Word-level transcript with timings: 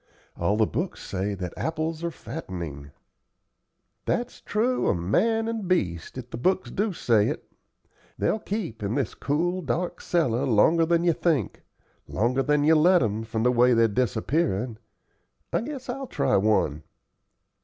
All 0.35 0.57
the 0.57 0.65
books 0.65 1.03
say 1.05 1.35
that 1.35 1.53
apples 1.55 2.03
are 2.03 2.09
fattening." 2.09 2.89
"That's 4.05 4.41
true 4.41 4.87
of 4.87 4.97
man 4.97 5.47
and 5.47 5.67
beast, 5.67 6.17
if 6.17 6.31
the 6.31 6.39
books 6.39 6.71
do 6.71 6.91
say 6.91 7.27
it. 7.27 7.45
They'll 8.17 8.39
keep 8.39 8.81
in 8.81 8.95
this 8.95 9.13
cool, 9.13 9.61
dark 9.61 10.01
cellar 10.01 10.47
longer 10.47 10.87
than 10.87 11.03
you'd 11.03 11.21
think 11.21 11.61
longer 12.07 12.41
than 12.41 12.63
you'll 12.63 12.81
let 12.81 13.03
'em, 13.03 13.21
from 13.21 13.43
the 13.43 13.51
way 13.51 13.75
they're 13.75 13.87
disappearin'. 13.87 14.79
I 15.53 15.61
guess 15.61 15.87
I'll 15.87 16.07
try 16.07 16.35
one." 16.35 16.81